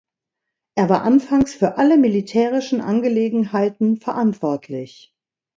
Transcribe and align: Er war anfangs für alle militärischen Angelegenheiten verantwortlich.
Er 0.73 0.89
war 0.89 1.03
anfangs 1.03 1.53
für 1.53 1.77
alle 1.77 1.95
militärischen 1.95 2.81
Angelegenheiten 2.81 3.97
verantwortlich. 3.97 5.13